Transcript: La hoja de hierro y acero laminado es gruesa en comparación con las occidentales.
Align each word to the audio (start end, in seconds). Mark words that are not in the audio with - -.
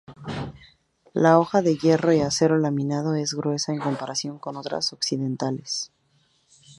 La 1.13 1.37
hoja 1.37 1.61
de 1.61 1.77
hierro 1.77 2.11
y 2.11 2.21
acero 2.21 2.57
laminado 2.57 3.13
es 3.13 3.35
gruesa 3.35 3.71
en 3.71 3.77
comparación 3.79 4.39
con 4.39 4.55
las 4.55 4.93
occidentales. 4.93 5.91